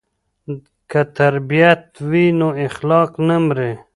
که 0.89 1.01
تربیت 1.17 1.83
وي 2.09 2.25
نو 2.39 2.49
اخلاق 2.65 3.11
نه 3.27 3.37
مري. 3.45 3.71